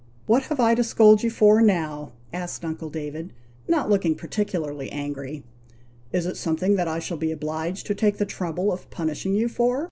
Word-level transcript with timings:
what 0.25 0.41
have 0.45 0.59
I 0.59 0.73
to 0.73 0.83
scold 0.83 1.21
you 1.21 1.29
for 1.29 1.61
now?" 1.61 2.13
asked 2.33 2.65
uncle 2.65 2.89
David, 2.89 3.33
not 3.67 3.87
looking 3.87 4.15
particularly 4.15 4.91
angry. 4.91 5.43
"Is 6.11 6.25
it 6.25 6.37
something 6.37 6.75
that 6.75 6.87
I 6.87 6.97
shall 6.97 7.17
be 7.17 7.31
obliged 7.31 7.85
to 7.85 7.93
take 7.93 8.17
the 8.17 8.25
trouble 8.25 8.71
of 8.73 8.89
punishing 8.89 9.35
you 9.35 9.47
for? 9.47 9.79